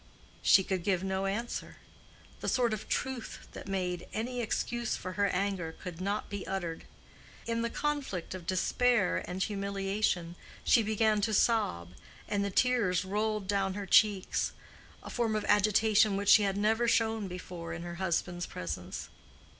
She 0.41 0.63
could 0.63 0.83
give 0.83 1.03
no 1.03 1.27
answer. 1.27 1.75
The 2.39 2.47
sort 2.49 2.73
of 2.73 2.89
truth 2.89 3.47
that 3.51 3.67
made 3.67 4.07
any 4.13 4.41
excuse 4.41 4.95
for 4.95 5.11
her 5.11 5.27
anger 5.27 5.73
could 5.79 6.01
not 6.01 6.27
be 6.27 6.47
uttered. 6.47 6.85
In 7.45 7.61
the 7.61 7.69
conflict 7.69 8.33
of 8.33 8.47
despair 8.47 9.23
and 9.27 9.43
humiliation 9.43 10.33
she 10.63 10.81
began 10.81 11.21
to 11.21 11.35
sob, 11.35 11.89
and 12.27 12.43
the 12.43 12.49
tears 12.49 13.05
rolled 13.05 13.47
down 13.47 13.75
her 13.75 13.85
cheeks—a 13.85 15.09
form 15.11 15.35
of 15.35 15.45
agitation 15.45 16.17
which 16.17 16.29
she 16.29 16.41
had 16.41 16.57
never 16.57 16.87
shown 16.87 17.27
before 17.27 17.71
in 17.71 17.83
her 17.83 17.95
husband's 18.01 18.47
presence. 18.47 19.07